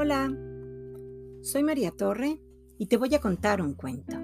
Hola, 0.00 0.32
soy 1.42 1.64
María 1.64 1.90
Torre 1.90 2.40
y 2.78 2.86
te 2.86 2.96
voy 2.96 3.16
a 3.16 3.20
contar 3.20 3.60
un 3.60 3.74
cuento. 3.74 4.16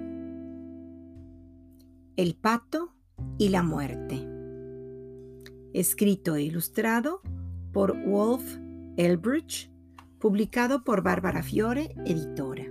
El 2.15 2.37
pato 2.37 2.95
y 3.37 3.49
la 3.49 3.61
muerte. 3.61 4.25
Escrito 5.73 6.37
e 6.37 6.43
ilustrado 6.43 7.19
por 7.73 7.93
Wolf 8.05 8.57
Elbridge, 8.95 9.69
publicado 10.17 10.85
por 10.85 11.03
Bárbara 11.03 11.43
Fiore, 11.43 11.93
editora. 12.05 12.63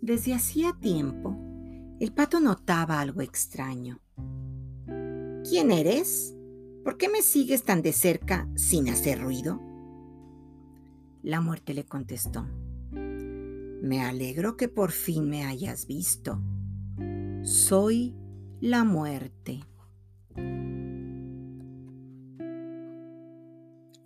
Desde 0.00 0.32
hacía 0.32 0.72
tiempo, 0.80 1.36
el 2.00 2.14
pato 2.14 2.40
notaba 2.40 3.00
algo 3.00 3.20
extraño. 3.20 4.00
¿Quién 5.46 5.70
eres? 5.70 6.34
¿Por 6.82 6.96
qué 6.96 7.10
me 7.10 7.20
sigues 7.20 7.62
tan 7.62 7.82
de 7.82 7.92
cerca 7.92 8.48
sin 8.54 8.88
hacer 8.88 9.20
ruido? 9.20 9.75
La 11.26 11.40
muerte 11.40 11.74
le 11.74 11.84
contestó. 11.84 12.46
Me 12.92 14.00
alegro 14.04 14.56
que 14.56 14.68
por 14.68 14.92
fin 14.92 15.28
me 15.28 15.44
hayas 15.44 15.88
visto. 15.88 16.40
Soy 17.42 18.14
la 18.60 18.84
muerte. 18.84 19.58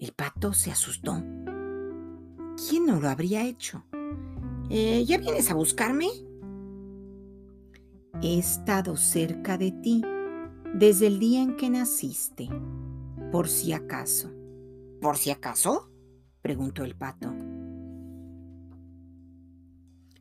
El 0.00 0.12
pato 0.16 0.54
se 0.54 0.70
asustó. 0.70 1.22
¿Quién 2.56 2.86
no 2.86 2.98
lo 2.98 3.10
habría 3.10 3.44
hecho? 3.44 3.84
Eh, 4.70 5.04
¿Ya 5.06 5.18
vienes 5.18 5.50
a 5.50 5.54
buscarme? 5.54 6.08
He 8.22 8.38
estado 8.38 8.96
cerca 8.96 9.58
de 9.58 9.72
ti 9.72 10.02
desde 10.72 11.08
el 11.08 11.18
día 11.18 11.42
en 11.42 11.58
que 11.58 11.68
naciste, 11.68 12.48
por 13.30 13.46
si 13.46 13.74
acaso. 13.74 14.32
¿Por 15.02 15.18
si 15.18 15.30
acaso? 15.30 15.89
Preguntó 16.42 16.84
el 16.84 16.96
pato. 16.96 17.32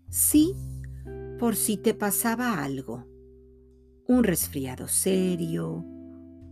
Sí, 0.10 0.56
por 1.38 1.56
si 1.56 1.78
te 1.78 1.94
pasaba 1.94 2.64
algo. 2.64 3.06
Un 4.08 4.24
resfriado 4.24 4.88
serio, 4.88 5.86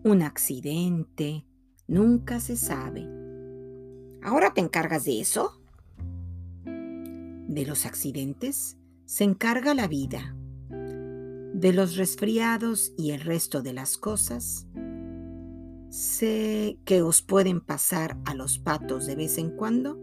un 0.03 0.21
accidente, 0.21 1.45
nunca 1.87 2.39
se 2.39 2.55
sabe. 2.55 3.07
¿Ahora 4.21 4.53
te 4.53 4.61
encargas 4.61 5.05
de 5.05 5.19
eso? 5.19 5.61
De 6.63 7.65
los 7.65 7.85
accidentes 7.85 8.77
se 9.05 9.23
encarga 9.23 9.73
la 9.73 9.87
vida. 9.87 10.35
De 10.69 11.73
los 11.73 11.95
resfriados 11.95 12.93
y 12.97 13.11
el 13.11 13.21
resto 13.21 13.61
de 13.61 13.73
las 13.73 13.97
cosas 13.97 14.67
Sé 15.89 16.79
que 16.83 17.01
os 17.01 17.21
pueden 17.21 17.61
pasar 17.61 18.19
a 18.25 18.33
los 18.33 18.59
patos 18.59 19.05
de 19.05 19.15
vez 19.15 19.37
en 19.37 19.51
cuando, 19.51 19.97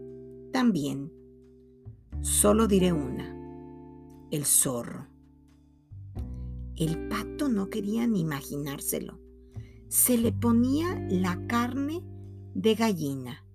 también. 0.51 1.11
Solo 2.21 2.67
diré 2.67 2.91
una, 2.91 3.35
el 4.31 4.45
zorro. 4.45 5.07
El 6.75 7.07
pato 7.07 7.49
no 7.49 7.69
quería 7.69 8.07
ni 8.07 8.21
imaginárselo. 8.21 9.19
Se 9.87 10.17
le 10.17 10.31
ponía 10.31 10.99
la 11.09 11.45
carne 11.47 12.03
de 12.55 12.73
gallina. 12.73 13.45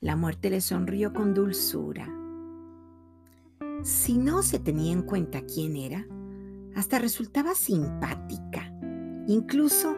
La 0.00 0.14
muerte 0.14 0.50
le 0.50 0.60
sonrió 0.60 1.12
con 1.12 1.32
dulzura. 1.32 2.06
Si 3.82 4.18
no 4.18 4.42
se 4.42 4.58
tenía 4.58 4.92
en 4.92 5.02
cuenta 5.02 5.42
quién 5.46 5.74
era, 5.74 6.06
hasta 6.76 6.98
resultaba 6.98 7.54
simpática, 7.54 8.70
incluso 9.26 9.96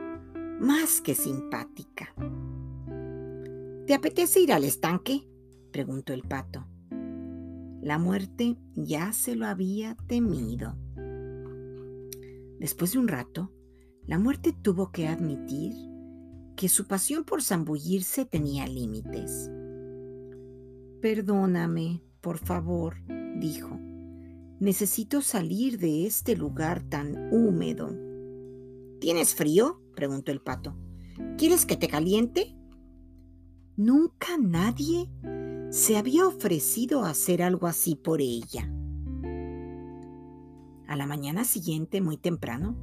más 0.61 1.01
que 1.01 1.17
simpática. 1.17 2.15
¿Te 3.87 3.95
apetece 3.95 4.41
ir 4.41 4.53
al 4.53 4.63
estanque? 4.63 5.29
preguntó 5.73 6.13
el 6.13 6.23
pato. 6.23 6.69
La 7.83 7.99
muerte 7.99 8.57
ya 8.77 9.13
se 9.13 9.35
lo 9.35 9.47
había 9.47 9.97
temido. 10.07 10.77
Después 12.61 12.93
de 12.93 12.99
un 12.99 13.09
rato, 13.09 13.53
la 14.07 14.21
muerte 14.21 14.53
tuvo 14.53 14.93
que 14.93 15.09
admitir 15.09 15.73
que 16.57 16.69
su 16.69 16.87
pasión 16.87 17.25
por 17.25 17.43
zambullirse 17.43 18.25
tenía 18.25 18.69
límites. 18.69 19.51
Perdóname, 21.03 22.03
por 22.21 22.39
favor, 22.39 22.97
dijo. 23.37 23.88
Necesito 24.61 25.23
salir 25.23 25.79
de 25.79 26.07
este 26.07 26.37
lugar 26.37 26.83
tan 26.83 27.33
húmedo. 27.33 27.95
¿Tienes 29.01 29.35
frío? 29.35 29.81
preguntó 29.95 30.33
el 30.33 30.41
pato. 30.41 30.77
¿Quieres 31.37 31.65
que 31.65 31.77
te 31.77 31.87
caliente? 31.87 32.57
Nunca 33.77 34.37
nadie 34.39 35.09
se 35.71 35.97
había 35.97 36.27
ofrecido 36.27 37.05
a 37.05 37.11
hacer 37.11 37.43
algo 37.43 37.69
así 37.69 37.95
por 37.95 38.21
ella. 38.21 38.69
A 40.89 40.97
la 40.97 41.07
mañana 41.07 41.45
siguiente, 41.45 42.01
muy 42.01 42.17
temprano, 42.17 42.77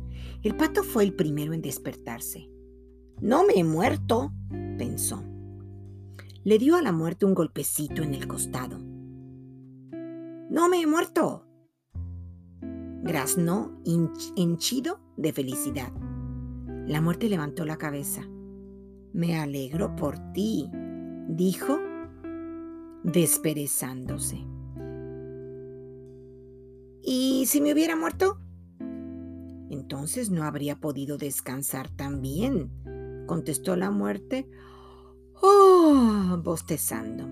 el 0.44 0.56
pato 0.56 0.84
fue 0.84 1.04
el 1.04 1.14
primero 1.14 1.54
en 1.54 1.62
despertarse. 1.62 2.50
No 3.20 3.46
me 3.46 3.56
he 3.56 3.64
muerto, 3.64 4.32
pensó. 4.78 5.24
Le 6.44 6.60
dio 6.60 6.76
a 6.76 6.82
la 6.82 6.92
muerte 6.92 7.26
un 7.26 7.34
golpecito 7.34 8.04
en 8.04 8.14
el 8.14 8.28
costado. 8.28 8.78
No 10.50 10.70
me 10.70 10.80
he 10.82 10.88
muerto, 10.88 11.45
graznó 13.06 13.72
henchido 14.36 15.00
de 15.16 15.32
felicidad. 15.32 15.94
La 16.88 17.02
muerte 17.02 17.30
levantó 17.30 17.64
la 17.64 17.78
cabeza. 17.78 18.24
Me 19.14 19.40
alegro 19.40 19.96
por 19.96 20.18
ti, 20.34 20.72
dijo, 21.30 21.78
desperezándose. 23.04 24.44
¿Y 27.04 27.46
si 27.46 27.62
me 27.62 27.74
hubiera 27.74 27.96
muerto? 27.96 28.40
Entonces 29.70 30.32
no 30.32 30.44
habría 30.44 30.80
podido 30.80 31.20
descansar 31.20 31.90
tan 31.90 32.24
bien, 32.24 32.72
contestó 33.28 33.76
la 33.76 33.92
muerte, 33.92 34.50
oh, 35.44 36.42
bostezando. 36.44 37.30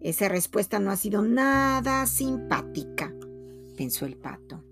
Esa 0.00 0.28
respuesta 0.28 0.80
no 0.80 0.90
ha 0.90 0.96
sido 0.96 1.22
nada 1.22 2.04
simpática 2.06 2.93
pensó 3.74 4.06
el 4.06 4.16
pato. 4.16 4.64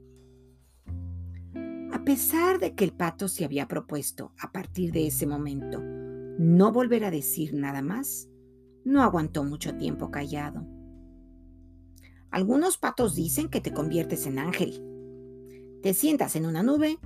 A 1.93 2.05
pesar 2.05 2.59
de 2.59 2.75
que 2.75 2.85
el 2.85 2.93
pato 2.93 3.29
se 3.29 3.45
había 3.45 3.69
propuesto, 3.69 4.33
a 4.39 4.51
partir 4.51 4.93
de 4.93 5.07
ese 5.07 5.27
momento, 5.27 5.81
no 6.39 6.73
volver 6.73 7.05
a 7.05 7.11
decir 7.11 7.55
nada 7.55 7.83
más, 7.83 8.29
no 8.85 9.03
aguantó 9.03 9.45
mucho 9.45 9.77
tiempo 9.77 10.11
callado. 10.11 10.67
Algunos 12.31 12.79
patos 12.79 13.15
dicen 13.15 13.49
que 13.49 13.61
te 13.61 13.73
conviertes 13.73 14.27
en 14.27 14.39
ángel. 14.39 14.83
Te 15.83 15.93
sientas 15.93 16.35
en 16.35 16.47
una 16.47 16.63
nube 16.63 16.99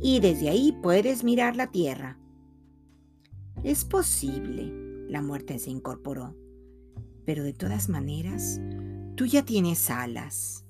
y 0.00 0.18
desde 0.20 0.48
ahí 0.48 0.76
puedes 0.82 1.22
mirar 1.22 1.54
la 1.54 1.70
tierra. 1.70 2.18
Es 3.62 3.84
posible, 3.84 4.72
la 5.08 5.22
muerte 5.22 5.58
se 5.60 5.70
incorporó, 5.70 6.34
pero 7.24 7.44
de 7.44 7.52
todas 7.52 7.88
maneras, 7.88 8.60
tú 9.14 9.26
ya 9.26 9.44
tienes 9.44 9.88
alas. 9.88 10.64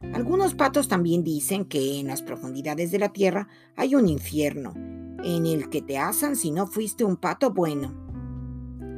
Algunos 0.00 0.54
patos 0.54 0.88
también 0.88 1.24
dicen 1.24 1.64
que 1.64 1.98
en 1.98 2.08
las 2.08 2.22
profundidades 2.22 2.90
de 2.90 2.98
la 2.98 3.12
tierra 3.12 3.48
hay 3.76 3.94
un 3.94 4.08
infierno, 4.08 4.74
en 5.24 5.46
el 5.46 5.70
que 5.70 5.82
te 5.82 5.98
asan 5.98 6.36
si 6.36 6.50
no 6.50 6.66
fuiste 6.66 7.04
un 7.04 7.16
pato 7.16 7.52
bueno. 7.52 7.94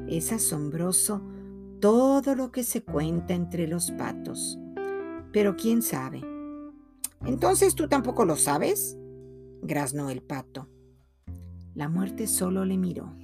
Es 0.08 0.32
asombroso 0.32 1.22
todo 1.80 2.34
lo 2.34 2.50
que 2.50 2.64
se 2.64 2.82
cuenta 2.82 3.34
entre 3.34 3.68
los 3.68 3.92
patos. 3.92 4.58
Pero 5.32 5.56
quién 5.56 5.82
sabe. 5.82 6.22
Entonces 7.24 7.74
tú 7.74 7.88
tampoco 7.88 8.24
lo 8.24 8.36
sabes? 8.36 8.96
graznó 9.62 10.10
el 10.10 10.22
pato. 10.22 10.68
La 11.74 11.88
muerte 11.88 12.26
solo 12.26 12.64
le 12.64 12.76
miró. 12.76 13.14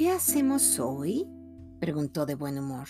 ¿Qué 0.00 0.10
hacemos 0.10 0.80
hoy? 0.80 1.28
preguntó 1.78 2.24
de 2.24 2.34
buen 2.34 2.58
humor. 2.58 2.88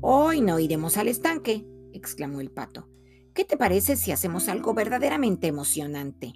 Hoy 0.00 0.40
no 0.40 0.60
iremos 0.60 0.96
al 0.96 1.08
estanque, 1.08 1.66
exclamó 1.92 2.40
el 2.40 2.52
pato. 2.52 2.88
¿Qué 3.34 3.44
te 3.44 3.56
parece 3.56 3.96
si 3.96 4.12
hacemos 4.12 4.48
algo 4.48 4.74
verdaderamente 4.74 5.48
emocionante? 5.48 6.34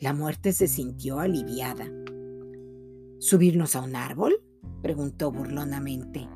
La 0.00 0.14
muerte 0.14 0.54
se 0.54 0.68
sintió 0.68 1.18
aliviada. 1.20 1.84
¿Subirnos 3.18 3.76
a 3.76 3.82
un 3.82 3.94
árbol? 3.94 4.42
preguntó 4.80 5.30
burlonamente. 5.32 6.26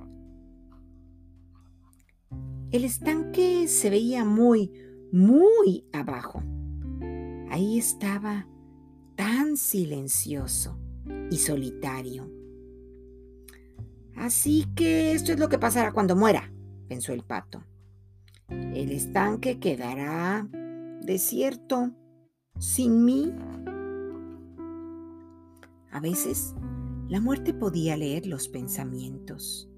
El 2.71 2.85
estanque 2.85 3.67
se 3.67 3.89
veía 3.89 4.27
muy, 4.27 4.71
muy 5.11 5.87
abajo. 5.95 6.43
Ahí 7.49 7.79
estaba 7.79 8.47
tan 9.17 9.57
silencioso 9.57 10.79
y 11.31 11.39
solitario. 11.39 12.42
Así 14.17 14.67
que 14.75 15.13
esto 15.13 15.33
es 15.33 15.39
lo 15.39 15.49
que 15.49 15.59
pasará 15.59 15.93
cuando 15.93 16.17
muera, 16.17 16.53
pensó 16.89 17.13
el 17.13 17.25
pato. 17.25 17.65
El 18.49 18.91
estanque 18.93 19.59
quedará 19.59 20.49
desierto 21.03 21.91
sin 22.59 23.05
mí. 23.05 23.33
A 25.91 26.01
veces 26.01 26.55
la 27.09 27.21
muerte 27.21 27.53
podía 27.55 27.97
leer 27.97 28.27
los 28.27 28.49
pensamientos. 28.49 29.69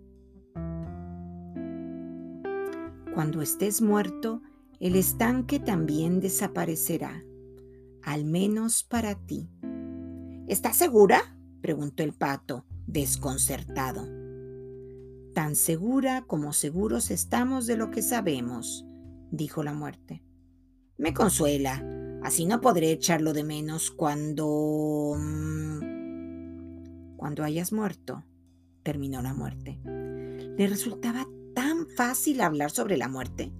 Cuando 3.14 3.42
estés 3.42 3.80
muerto, 3.80 4.42
el 4.80 4.96
estanque 4.96 5.60
también 5.60 6.20
desaparecerá, 6.20 7.24
al 8.02 8.24
menos 8.24 8.82
para 8.82 9.14
ti. 9.14 9.48
¿Estás 10.48 10.76
segura? 10.76 11.36
preguntó 11.60 12.02
el 12.02 12.12
pato, 12.12 12.66
desconcertado. 12.86 14.23
Tan 15.34 15.56
segura 15.56 16.22
como 16.28 16.52
seguros 16.52 17.10
estamos 17.10 17.66
de 17.66 17.76
lo 17.76 17.90
que 17.90 18.02
sabemos, 18.02 18.86
dijo 19.32 19.64
la 19.64 19.72
muerte. 19.72 20.22
Me 20.96 21.12
consuela, 21.12 21.84
así 22.22 22.46
no 22.46 22.60
podré 22.60 22.92
echarlo 22.92 23.32
de 23.32 23.42
menos 23.42 23.90
cuando... 23.90 25.16
Mm, 25.18 27.16
cuando 27.16 27.42
hayas 27.42 27.72
muerto, 27.72 28.24
terminó 28.84 29.22
la 29.22 29.34
muerte. 29.34 29.80
Le 29.84 30.68
resultaba 30.68 31.26
tan 31.52 31.88
fácil 31.96 32.40
hablar 32.40 32.70
sobre 32.70 32.96
la 32.96 33.08
muerte. 33.08 33.52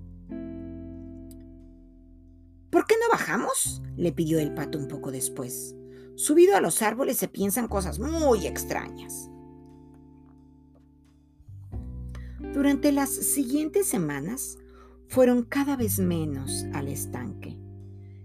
¿Por 2.70 2.86
qué 2.86 2.94
no 3.00 3.08
bajamos? 3.10 3.82
le 3.96 4.12
pidió 4.12 4.38
el 4.38 4.54
pato 4.54 4.78
un 4.78 4.86
poco 4.86 5.10
después. 5.10 5.74
Subido 6.14 6.56
a 6.56 6.60
los 6.60 6.82
árboles 6.82 7.16
se 7.16 7.26
piensan 7.26 7.66
cosas 7.66 7.98
muy 7.98 8.46
extrañas. 8.46 9.28
Durante 12.54 12.92
las 12.92 13.10
siguientes 13.10 13.88
semanas 13.88 14.58
fueron 15.08 15.42
cada 15.42 15.74
vez 15.74 15.98
menos 15.98 16.64
al 16.72 16.86
estanque. 16.86 17.58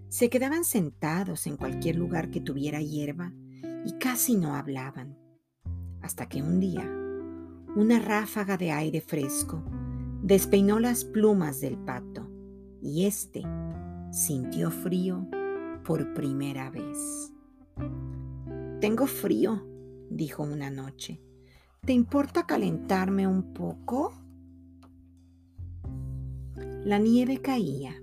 Se 0.08 0.30
quedaban 0.30 0.62
sentados 0.62 1.48
en 1.48 1.56
cualquier 1.56 1.96
lugar 1.96 2.30
que 2.30 2.40
tuviera 2.40 2.80
hierba 2.80 3.32
y 3.84 3.98
casi 3.98 4.36
no 4.36 4.54
hablaban. 4.54 5.18
Hasta 6.00 6.28
que 6.28 6.42
un 6.42 6.60
día, 6.60 6.88
una 7.74 7.98
ráfaga 7.98 8.56
de 8.56 8.70
aire 8.70 9.00
fresco 9.00 9.64
despeinó 10.22 10.78
las 10.78 11.04
plumas 11.04 11.60
del 11.60 11.76
pato 11.76 12.30
y 12.80 13.06
éste 13.06 13.42
sintió 14.12 14.70
frío 14.70 15.26
por 15.84 16.14
primera 16.14 16.70
vez. 16.70 17.32
Tengo 18.80 19.08
frío, 19.08 19.66
dijo 20.08 20.44
una 20.44 20.70
noche. 20.70 21.20
¿Te 21.82 21.94
importa 21.94 22.46
calentarme 22.46 23.26
un 23.26 23.54
poco? 23.54 24.12
La 26.84 26.98
nieve 26.98 27.38
caía. 27.38 27.94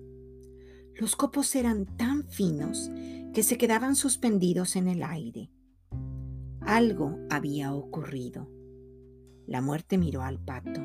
Los 0.95 1.15
copos 1.15 1.55
eran 1.55 1.85
tan 1.85 2.23
finos 2.23 2.91
que 3.33 3.43
se 3.43 3.57
quedaban 3.57 3.95
suspendidos 3.95 4.75
en 4.75 4.87
el 4.87 5.03
aire. 5.03 5.51
Algo 6.61 7.19
había 7.29 7.73
ocurrido. 7.73 8.49
La 9.45 9.61
muerte 9.61 9.99
miró 9.99 10.23
al 10.23 10.39
pato. 10.39 10.81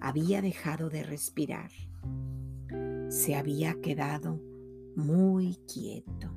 Había 0.00 0.42
dejado 0.42 0.90
de 0.90 1.04
respirar. 1.04 1.70
Se 3.08 3.36
había 3.36 3.80
quedado 3.80 4.40
muy 4.96 5.56
quieto. 5.72 6.34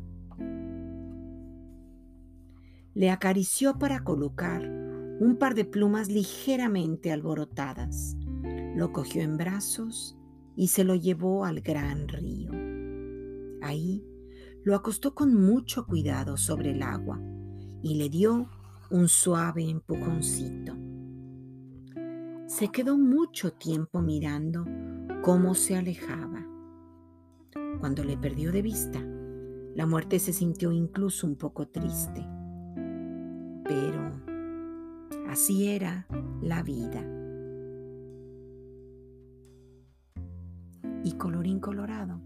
Le 2.94 3.10
acarició 3.10 3.80
para 3.80 4.04
colocar 4.04 4.81
un 5.22 5.36
par 5.36 5.54
de 5.54 5.66
plumas 5.66 6.10
ligeramente 6.10 7.12
alborotadas. 7.12 8.18
Lo 8.76 8.92
cogió 8.92 9.22
en 9.22 9.38
brazos 9.38 10.18
y 10.56 10.70
se 10.70 10.84
lo 10.84 10.96
llevó 10.96 11.46
al 11.46 11.62
gran 11.62 12.08
río. 12.08 12.50
Ahí 13.62 14.04
lo 14.64 14.76
acostó 14.76 15.14
con 15.14 15.36
mucho 15.36 15.86
cuidado 15.86 16.38
sobre 16.38 16.72
el 16.72 16.82
agua 16.82 17.22
y 17.84 17.96
le 17.96 18.10
dio 18.10 18.50
un 18.90 19.08
suave 19.08 19.70
empujoncito. 19.70 20.76
Se 22.48 22.70
quedó 22.70 22.98
mucho 22.98 23.54
tiempo 23.54 24.02
mirando 24.02 24.66
cómo 25.22 25.54
se 25.54 25.76
alejaba. 25.76 26.48
Cuando 27.80 28.04
le 28.04 28.18
perdió 28.18 28.52
de 28.52 28.64
vista, 28.64 29.00
la 29.76 29.86
muerte 29.86 30.18
se 30.18 30.34
sintió 30.34 30.72
incluso 30.72 31.28
un 31.28 31.36
poco 31.36 31.68
triste. 31.68 32.26
Pero 33.64 34.31
así 35.32 35.70
era 35.70 36.06
la 36.42 36.62
vida. 36.62 37.02
Y 41.04 41.14
colorín 41.14 41.60
colorado, 41.60 42.22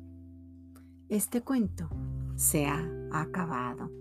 este 1.08 1.42
cuento 1.42 1.88
se 2.36 2.66
ha 2.66 2.84
acabado. 3.12 3.92